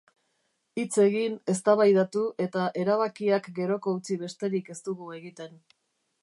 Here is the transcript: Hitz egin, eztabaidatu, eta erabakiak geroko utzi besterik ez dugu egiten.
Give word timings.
Hitz 0.83 1.01
egin, 1.03 1.35
eztabaidatu, 1.53 2.23
eta 2.45 2.63
erabakiak 2.85 3.51
geroko 3.61 3.95
utzi 3.99 4.19
besterik 4.25 4.73
ez 4.77 4.81
dugu 4.89 5.13
egiten. 5.21 5.55